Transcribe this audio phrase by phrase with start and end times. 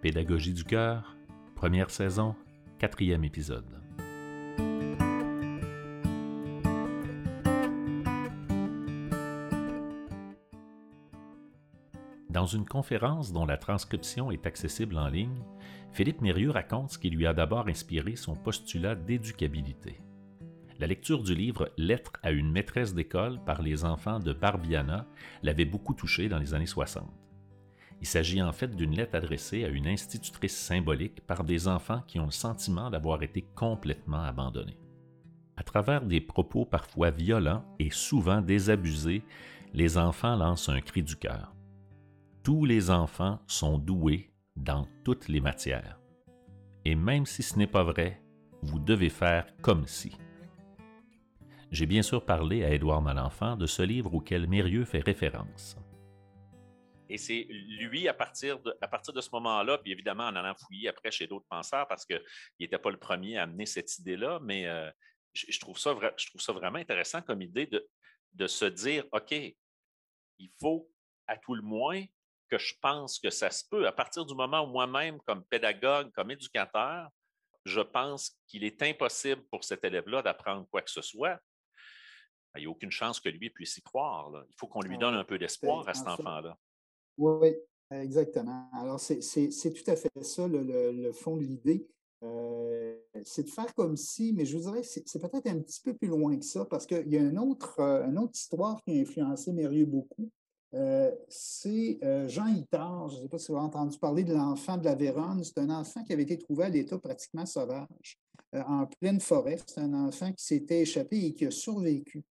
[0.00, 1.16] pédagogie du cœur,
[1.54, 2.34] première saison,
[2.78, 3.80] quatrième épisode.
[12.30, 15.42] Dans une conférence dont la transcription est accessible en ligne,
[15.92, 20.00] Philippe Mérieux raconte ce qui lui a d'abord inspiré son postulat d'éducabilité.
[20.78, 25.06] La lecture du livre Lettre à une maîtresse d'école par les enfants de Barbiana
[25.42, 27.19] l'avait beaucoup touché dans les années 60.
[28.00, 32.18] Il s'agit en fait d'une lettre adressée à une institutrice symbolique par des enfants qui
[32.18, 34.78] ont le sentiment d'avoir été complètement abandonnés.
[35.56, 39.22] À travers des propos parfois violents et souvent désabusés,
[39.74, 41.54] les enfants lancent un cri du cœur.
[42.42, 46.00] Tous les enfants sont doués dans toutes les matières.
[46.86, 48.22] Et même si ce n'est pas vrai,
[48.62, 50.16] vous devez faire comme si.
[51.70, 55.76] J'ai bien sûr parlé à Édouard Malenfant de ce livre auquel Mérieux fait référence.
[57.10, 60.54] Et c'est lui, à partir de, à partir de ce moment-là, puis évidemment en allant
[60.54, 62.22] fouiller après chez d'autres penseurs, parce qu'il
[62.60, 64.88] n'était pas le premier à amener cette idée-là, mais euh,
[65.34, 67.84] je, trouve ça je trouve ça vraiment intéressant comme idée de,
[68.34, 70.88] de se dire, OK, il faut
[71.26, 72.04] à tout le moins
[72.48, 73.88] que je pense que ça se peut.
[73.88, 77.08] À partir du moment où moi-même, comme pédagogue, comme éducateur,
[77.64, 81.40] je pense qu'il est impossible pour cet élève-là d'apprendre quoi que ce soit,
[82.52, 84.30] ben, il n'y a aucune chance que lui puisse y croire.
[84.48, 86.56] Il faut qu'on lui donne un peu d'espoir à cet enfant-là.
[87.18, 87.54] Oui,
[87.90, 88.68] exactement.
[88.72, 91.86] Alors, c'est tout à fait ça, le, fond de l'idée.
[92.22, 95.94] Euh, c'est de faire comme si, mais je vous dirais, c'est peut-être un petit peu
[95.94, 99.00] plus loin que ça, parce qu'il y a une autre, euh, autre histoire qui a
[99.02, 100.30] influencé Mérieux beaucoup.
[100.74, 104.76] Euh, c'est Jean Itard, je ne sais pas si vous avez entendu parler de l'enfant
[104.76, 105.42] de la Véronne.
[105.42, 108.18] C'est un enfant qui avait été trouvé à l'état pratiquement sauvage,
[108.52, 109.56] en pleine forêt.
[109.66, 112.22] C'est un enfant qui s'était échappé et qui a survécu.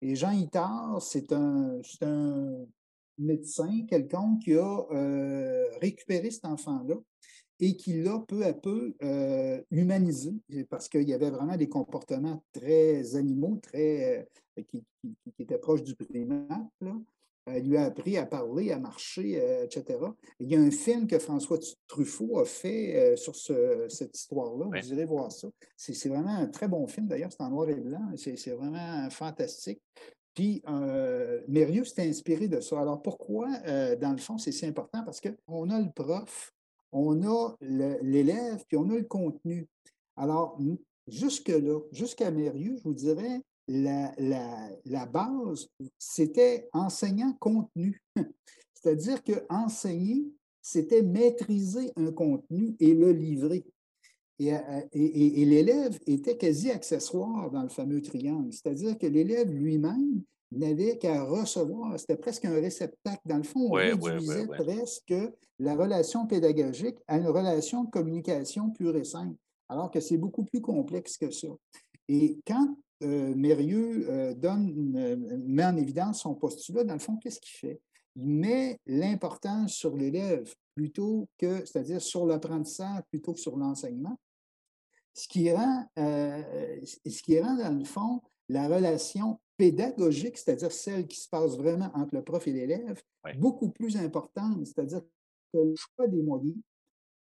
[0.00, 2.64] Et Jean Itard, c'est un, un,
[3.18, 6.96] médecin, quelqu'un qui a euh, récupéré cet enfant-là
[7.60, 10.34] et qui l'a peu à peu euh, humanisé,
[10.68, 14.28] parce qu'il y avait vraiment des comportements très animaux, très,
[14.58, 14.84] euh, qui,
[15.38, 16.48] étaient proches du primate.
[17.48, 19.34] Il lui a appris à parler, à marcher,
[19.64, 19.98] etc.
[20.38, 21.58] il y a un film que François
[21.88, 24.66] Truffaut a fait sur cette histoire-là.
[24.80, 25.48] Vous irez voir ça.
[25.76, 27.32] C'est vraiment un très bon film, d'ailleurs.
[27.32, 28.12] C'est en noir et blanc.
[28.14, 29.82] C'est vraiment fantastique.
[30.34, 31.40] Puis, euh,
[31.84, 32.80] s'est inspiré de ça.
[32.80, 35.04] Alors, pourquoi, euh, dans le fond, c'est si important?
[35.04, 36.52] Parce qu'on a le prof,
[36.90, 39.66] on a l'élève, puis on a le contenu.
[40.16, 40.58] Alors,
[41.06, 44.12] jusque-là, jusqu'à Mérieux, je vous dirais, la,
[44.84, 48.02] la base, c'était enseignant-contenu.
[48.74, 50.26] C'est-à-dire que enseigner,
[50.60, 53.64] c'était maîtriser un contenu et le livrer.
[54.40, 60.98] Euh, et, l'élève était quasi accessoire dans le fameux triangle, c'est-à-dire que l'élève lui-même n'avait
[60.98, 63.20] qu'à recevoir, c'était presque un réceptacle.
[63.24, 65.14] Dans le fond, on réduisait presque
[65.58, 69.36] la relation pédagogique à une relation de communication pure et simple,
[69.68, 71.48] alors que c'est beaucoup plus complexe que ça.
[72.08, 77.40] Et quand euh, Mérieux euh, donne, met en évidence son postulat, dans le fond, qu'est-ce
[77.40, 77.80] qu'il fait?
[78.16, 84.18] Il met l'importance sur l'élève plutôt que, c'est-à-dire sur l'apprentissage plutôt que sur l'enseignement.
[85.14, 91.06] Ce qui rend, euh, ce qui rend, dans le fond, la relation pédagogique, c'est-à-dire celle
[91.06, 93.02] qui se passe vraiment entre le prof et l'élève,
[93.38, 94.66] beaucoup plus importante.
[94.66, 95.02] C'est-à-dire
[95.52, 96.56] que le choix des moyens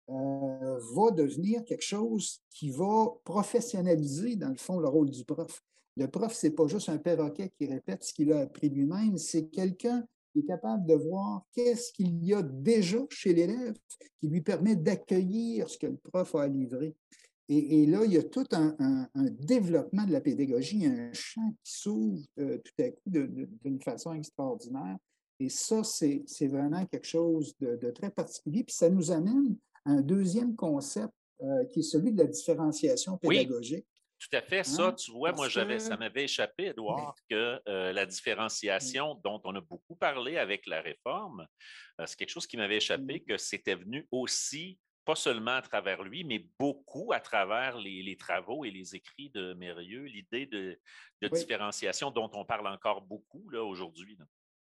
[0.08, 5.62] euh, va devenir quelque chose qui va professionnaliser, dans le fond, le rôle du prof.
[5.96, 9.46] Le prof, c'est pas juste un perroquet qui répète ce qu'il a appris lui-même, c'est
[9.48, 13.74] quelqu'un qui est capable de voir qu'est-ce qu'il y a déjà chez l'élève
[14.20, 16.94] qui lui permet d'accueillir ce que le prof a à livrer.
[17.48, 22.20] Et, là, il y a tout un, développement de la pédagogie, un champ qui s'ouvre
[22.40, 24.98] euh, tout à coup d'une façon extraordinaire.
[25.38, 28.64] Et ça, c'est vraiment quelque chose de, très particulier.
[28.64, 33.16] Puis ça nous amène à un deuxième concept euh, qui est celui de la différenciation
[33.16, 33.86] pédagogique.
[34.18, 34.64] Tout à fait.
[34.64, 34.92] Ça, hein?
[34.92, 39.60] tu vois, moi, j'avais, ça m'avait échappé, Edouard, que euh, la différenciation dont on a
[39.60, 41.46] beaucoup parlé avec la réforme,
[42.04, 46.24] c'est quelque chose qui m'avait échappé, que c'était venu aussi pas seulement à travers lui,
[46.24, 50.78] mais beaucoup à travers les, travaux et les écrits de Mérieux, l'idée de,
[51.32, 54.18] différenciation dont on parle encore beaucoup là, aujourd'hui.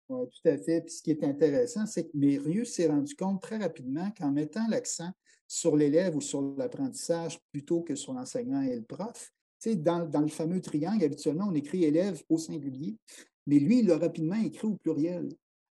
[0.09, 0.81] Oui, tout à fait.
[0.81, 4.67] Puis ce qui est intéressant, c'est que Mérieux s'est rendu compte très rapidement qu'en mettant
[4.67, 5.11] l'accent
[5.47, 9.31] sur l'élève ou sur l'apprentissage plutôt que sur l'enseignant et le prof,
[9.65, 12.95] dans, dans le fameux triangle, habituellement, on écrit élève au singulier,
[13.45, 15.30] mais lui, il l'a rapidement écrit au pluriel.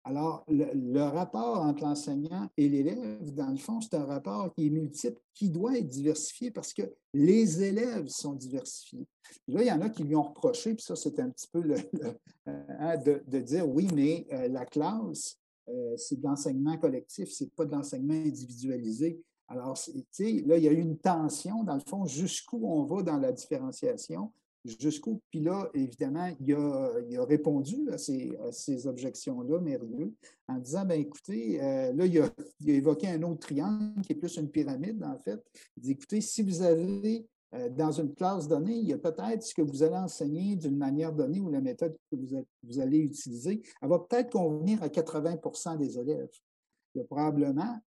[0.06, 4.70] Alors, le, rapport entre l'enseignant et l'élève, dans le fond, c'est un rapport qui est
[4.70, 6.82] multiple, qui doit être diversifié parce que
[7.14, 9.06] les élèves sont diversifiés.
[9.48, 11.62] là, il y en a qui lui ont reproché, puis ça, c'est un petit peu
[11.62, 11.76] le,
[12.46, 15.38] hein, de, dire oui, mais euh, la classe,
[15.70, 19.22] euh, c'est de l'enseignement collectif, c'est pas de l'enseignement individualisé.
[19.48, 23.18] Alors, là, il y a eu une tension, dans le fond, jusqu'où on va dans
[23.18, 24.32] la différenciation,
[24.64, 25.20] jusqu'où.
[25.30, 30.12] Puis là, évidemment, il a, répondu à ces, objections-là, Mérieux,
[30.48, 32.30] en disant, ben écoutez, euh, là, il a,
[32.66, 35.42] évoqué un autre triangle qui est plus une pyramide, en fait.
[35.76, 39.42] Il dit, écoutez, si vous avez euh, dans une classe donnée, il y a peut-être
[39.42, 43.62] ce que vous allez enseigner d'une manière donnée ou la méthode que vous, allez utiliser,
[43.80, 46.30] elle va peut-être convenir à 80% des élèves.
[46.94, 47.78] Il y a probablement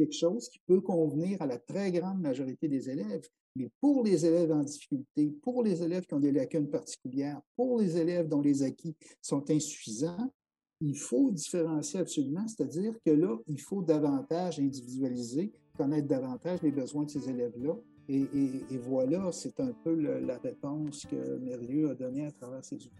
[0.00, 3.28] quelque chose qui peut convenir à la très grande majorité des élèves.
[3.56, 7.80] Mais pour les élèves en difficulté, pour les élèves qui ont des lacunes particulières, pour
[7.80, 10.32] les élèves dont les acquis sont insuffisants,
[10.80, 17.04] il faut différencier absolument, c'est-à-dire que là, il faut davantage individualiser, connaître davantage les besoins
[17.04, 17.76] de ces élèves-là.
[18.08, 22.90] Et, voilà, c'est un peu la réponse que Mérieux a donnée à travers ses outils.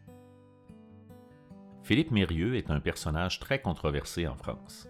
[1.83, 4.90] Philippe Mérieux est un personnage très controversé en France.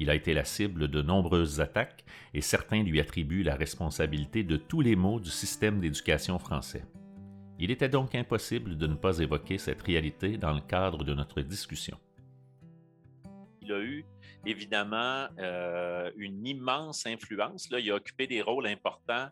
[0.00, 4.56] Il a été la cible de nombreuses attaques et certains lui attribuent la responsabilité de
[4.56, 6.86] tous les maux du système d'éducation français.
[7.58, 11.42] Il était donc impossible de ne pas évoquer cette réalité dans le cadre de notre
[11.42, 11.98] discussion.
[13.60, 14.06] Il a eu
[14.46, 17.70] évidemment euh, une immense influence.
[17.70, 19.28] Là, il a occupé des rôles importants,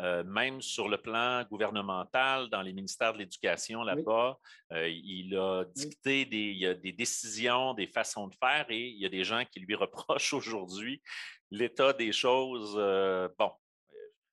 [0.00, 4.38] euh, même sur le plan gouvernemental, dans les ministères de l'Éducation là-bas.
[4.72, 9.08] Euh, il a dicté des, des, décisions, des façons de faire et il y a
[9.08, 11.02] des gens qui lui reprochent aujourd'hui
[11.50, 12.74] l'état des choses.
[13.38, 13.50] bon,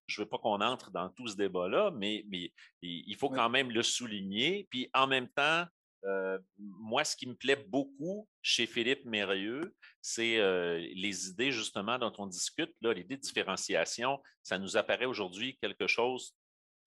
[0.08, 3.50] je ne veux pas qu'on entre dans tout ce débat-là, mais, mais il faut quand
[3.50, 4.68] même le souligner.
[4.70, 5.66] Puis en même temps,
[6.06, 11.98] euh, moi, ce qui me plaît beaucoup chez Philippe Mérieux, c'est euh, les idées justement
[12.00, 14.22] dont on discute, l'idée de différenciation.
[14.44, 16.36] Ça nous apparaît aujourd'hui quelque chose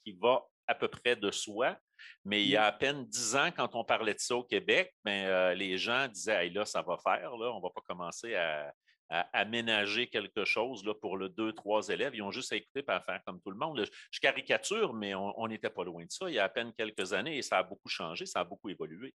[0.04, 1.76] qui va à peu près de soi.
[2.24, 4.92] Mais il y a à peine dix ans, quand on parlait de ça au Québec,
[5.04, 8.34] ben, euh, les gens disaient là, ça va faire, là, on ne va pas commencer
[8.34, 8.72] à,
[9.12, 12.14] à aménager quelque chose là, pour le deux, trois élèves.
[12.14, 13.84] Ils ont juste à écouter et à faire comme tout le monde.
[14.10, 17.12] je caricature, mais on n'était pas loin de ça il y a à peine quelques
[17.12, 19.14] années et ça a beaucoup changé, ça a beaucoup évolué.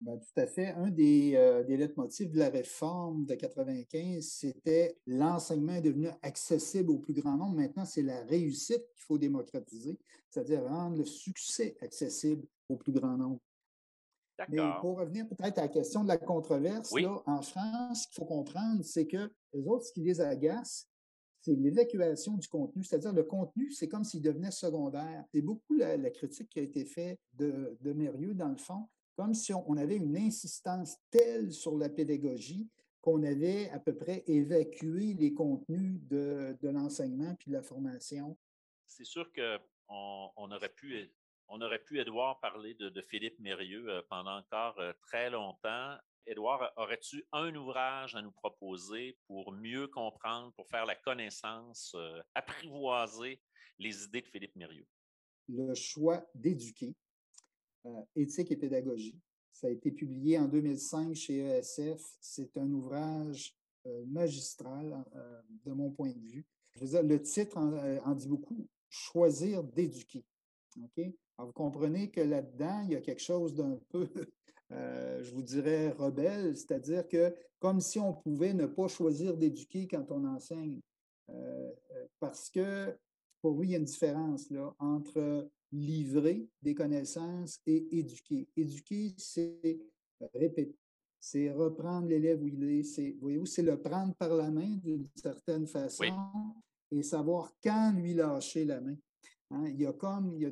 [0.00, 0.68] Ben, tout à fait.
[0.72, 6.90] Un des, euh, des leitmotifs de la réforme de 95, c'était l'enseignement est devenu accessible
[6.90, 7.56] au plus grand nombre.
[7.56, 9.98] Maintenant, c'est la réussite qu'il faut démocratiser,
[10.28, 13.40] c'est-à-dire rendre le succès accessible au plus grand nombre.
[14.48, 18.14] Mais pour revenir peut-être à la question de la controverse, là, en France, ce qu'il
[18.16, 20.88] faut comprendre, c'est que les autres, ce qui les agace,
[21.40, 22.82] c'est l'évacuation du contenu.
[22.82, 25.24] C'est-à-dire, le contenu, c'est comme s'il devenait secondaire.
[25.32, 29.34] C'est beaucoup la, critique qui a été faite de, de Mérieux, dans le fond, comme
[29.34, 32.68] si on, avait une insistance telle sur la pédagogie
[33.00, 38.38] qu'on avait à peu près évacué les contenus de, de l'enseignement puis de la formation.
[38.86, 40.96] C'est sûr qu'on on aurait pu
[41.48, 45.96] on aurait pu, Édouard, parler de, Philippe Mérieux euh, pendant encore euh, très longtemps.
[46.26, 52.20] Édouard, aurais-tu un ouvrage à nous proposer pour mieux comprendre, pour faire la connaissance, euh,
[52.34, 53.40] apprivoiser
[53.78, 54.86] les idées de Philippe Mérieux?
[55.48, 56.94] Le choix d'éduquer,
[58.16, 59.20] éthique et pédagogie.
[59.52, 62.02] Ça a été publié en 2005 chez ESF.
[62.20, 63.54] C'est un ouvrage
[64.06, 65.04] magistral
[65.66, 66.46] de mon point de vue.
[66.80, 70.24] Le titre en dit beaucoup, Choisir d'éduquer.
[71.36, 74.08] Alors, vous comprenez que là-dedans, il y a quelque chose d'un peu,
[74.72, 79.88] euh, je vous dirais, rebelle, c'est-à-dire que comme si on pouvait ne pas choisir d'éduquer
[79.88, 80.80] quand on enseigne.
[81.30, 82.94] Euh, euh, parce que
[83.40, 88.48] pour lui, il y a une différence là, entre livrer des connaissances et éduquer.
[88.56, 89.80] Éduquer, c'est
[90.34, 90.76] répéter,
[91.18, 95.08] c'est reprendre l'élève où il est, c'est, voyez-vous, c'est le prendre par la main d'une
[95.14, 96.04] certaine façon
[96.90, 98.96] et savoir quand lui lâcher la main.
[99.54, 100.50] Hein, il y a comme il y a,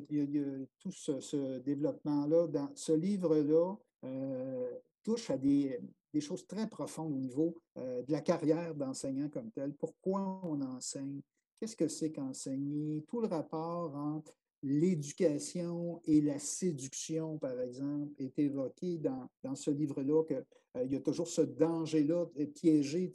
[0.79, 2.47] tout ce, développement-là.
[2.47, 4.71] Dans ce livre-là euh,
[5.03, 5.79] touche à des,
[6.19, 9.73] choses très profondes au niveau euh, de la carrière d'enseignant comme tel.
[9.73, 11.21] Pourquoi on enseigne?
[11.59, 13.03] Qu'est-ce que c'est qu'enseigner?
[13.07, 19.71] Tout le rapport entre l'éducation et la séduction, par exemple, est évoqué dans, dans ce
[19.71, 20.45] livre-là, qu'il
[20.77, 23.11] euh, y a toujours ce danger-là piégé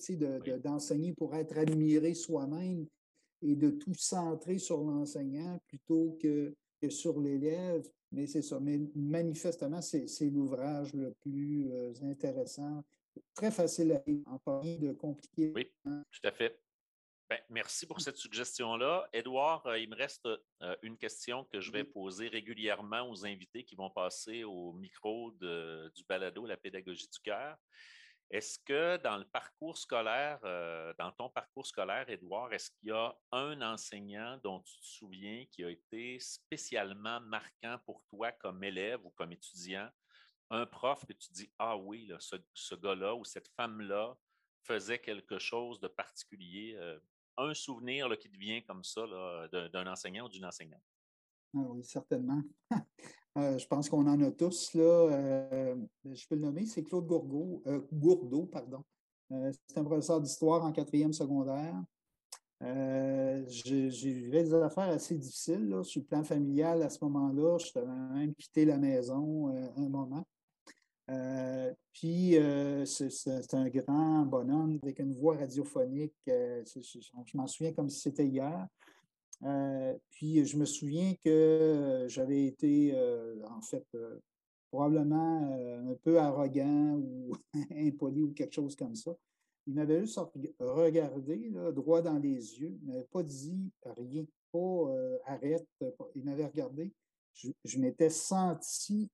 [0.63, 2.87] d'enseigner pour être admiré soi-même
[3.43, 6.55] et de tout centrer sur l'enseignant plutôt que,
[6.89, 7.89] sur l'élève.
[8.13, 8.59] Mais c'est ça.
[8.61, 12.85] Mais manifestement, c'est l'ouvrage le plus euh, intéressant.
[13.35, 15.53] Très facile à lire, en pas de compliqué.
[15.55, 16.59] Oui, tout à fait.
[17.29, 19.07] Ben, merci pour cette suggestion-là.
[19.13, 20.27] Edouard, euh, il me reste
[20.63, 25.33] euh, une question que je vais poser régulièrement aux invités qui vont passer au micro
[25.33, 27.59] du balado La pédagogie du cœur.
[28.31, 32.93] Est-ce que dans le parcours scolaire, euh, dans ton parcours scolaire, Édouard, est-ce qu'il y
[32.93, 38.63] a un enseignant dont tu te souviens qui a été spécialement marquant pour toi comme
[38.63, 39.89] élève ou comme étudiant?
[40.51, 44.15] Un prof que tu dis, ah oui, ce, gars-là ou cette femme-là
[44.63, 46.75] faisait quelque chose de particulier.
[46.77, 46.99] Euh,
[47.39, 49.03] un souvenir qui te vient comme ça
[49.53, 50.83] d'un enseignant ou d'une enseignante?
[51.55, 52.43] Ah oui, certainement.
[53.39, 54.75] Euh, je pense qu'on en a tous.
[54.75, 57.11] Là, euh, je peux le nommer, c'est Claude
[57.67, 58.47] euh, Gourdeau.
[58.47, 58.83] Pardon.
[59.31, 61.75] c'est un professeur d'histoire en quatrième secondaire.
[62.61, 67.59] j'ai eu des affaires assez difficiles là, sur le plan familial à ce moment-là.
[67.59, 70.27] Je devais même quitter la maison un moment.
[71.93, 72.37] puis,
[72.87, 76.17] c'est un grand bonhomme avec une voix radiophonique.
[76.27, 78.67] je m'en souviens comme si c'était hier.
[79.45, 84.19] Euh, puis je me souviens que j'avais été, euh, en fait, euh,
[84.71, 85.55] probablement
[85.91, 87.33] un peu arrogant ou
[87.71, 89.17] impoli ou quelque chose comme ça.
[89.67, 90.19] Il m'avait juste
[90.59, 94.95] regardé droit dans les yeux, il n'avait pas dit rien, pas
[95.27, 95.67] arrête.
[96.15, 96.93] Il m'avait regardé.
[97.35, 99.11] Je, m'étais senti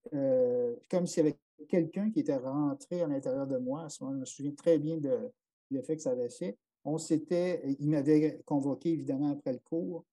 [0.89, 1.39] comme s'il y avait
[1.69, 3.83] quelqu'un qui était rentré à l'intérieur de moi.
[3.85, 5.29] À ce moment, je me souviens très bien de
[5.71, 6.57] l'effet que ça avait fait.
[6.85, 10.05] On s'était, il m'avait convoqué évidemment après le cours.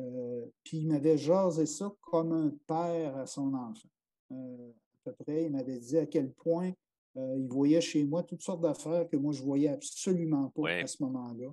[0.00, 3.88] Euh, puis il m'avait jasé ça comme un père à son enfant.
[4.32, 4.70] Euh,
[5.06, 6.72] à peu près, il m'avait dit à quel point
[7.16, 10.86] euh, il voyait chez moi toutes sortes d'affaires que moi je voyais absolument pas à
[10.86, 11.52] ce moment-là.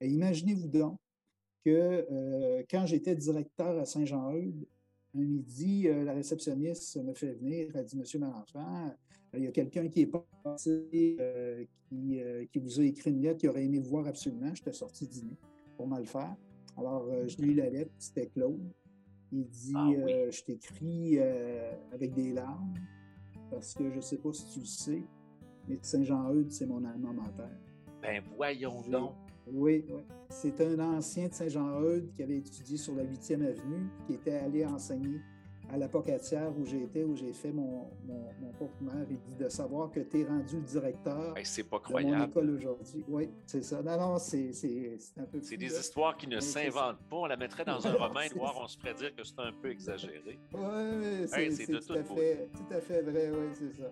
[0.00, 0.98] Et imaginez-vous donc
[1.64, 4.66] que quand j'étais directeur à Saint-Jean-Eudes,
[5.14, 8.94] un midi, la réceptionniste me fait venir, elle dit Monsieur Malenfant,
[9.34, 10.10] il y a quelqu'un qui est
[10.42, 10.86] passé,
[11.86, 12.20] qui,
[12.50, 14.54] qui, vous a écrit une lettre, qui aurait aimé vous voir absolument.
[14.54, 15.36] J'étais sorti dîner
[15.76, 16.34] pour mal faire.
[16.76, 18.72] Alors, euh, je lis la lettre, c'était Claude.
[19.32, 22.74] Il dit ah euh, Je t'écris euh, avec des larmes
[23.50, 25.02] parce que je ne sais pas si tu le sais,
[25.68, 27.54] mais Saint-Jean-Eudes, c'est mon alma mater.
[28.02, 29.14] Ben voyons donc.
[29.52, 30.02] Oui, oui.
[30.28, 34.64] C'est un ancien de Saint-Jean-Eudes qui avait étudié sur la 8e avenue, qui était allé
[34.64, 35.20] enseigner
[35.72, 39.90] à la Pocatière où j'étais, où j'ai fait mon, mon, mon il dit de savoir
[39.90, 42.14] que tu es rendu directeur c'est pas croyable.
[42.14, 43.04] de mon école aujourd'hui.
[43.08, 43.82] Oui, c'est ça.
[43.82, 44.50] Non, non, c'est
[45.16, 47.16] un peu C'est des histoires qui ne s'inventent pas.
[47.16, 49.70] On la mettrait dans un roman noir, on se ferait dire que c'est un peu
[49.70, 50.38] exagéré.
[50.52, 53.90] Oui, oui, c'est tout, tout, à fait, tout à fait vrai, oui, c'est ça.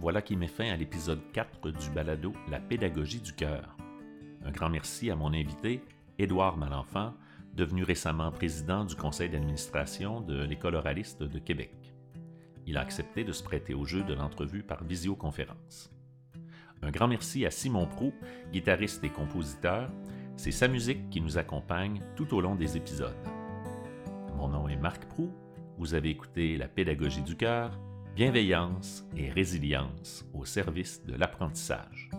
[0.00, 3.76] Voilà qui met fin à l'épisode 4 du balado La pédagogie du cœur.
[4.44, 5.80] Un grand merci à mon invité,
[6.18, 7.14] Édouard Malenfant,
[7.54, 11.94] devenu récemment président du conseil d'administration de l'École oraliste de Québec.
[12.66, 15.90] Il a accepté de se prêter au jeu de l'entrevue par visioconférence.
[16.82, 18.12] Un grand merci à Simon Prou,
[18.52, 19.90] guitariste et compositeur.
[20.36, 23.14] C'est sa musique qui nous accompagne tout au long des épisodes.
[24.36, 25.30] Mon nom est Marc Prou.
[25.78, 27.78] Vous avez écouté La pédagogie du cœur,
[28.14, 32.10] bienveillance et résilience au service de l'apprentissage.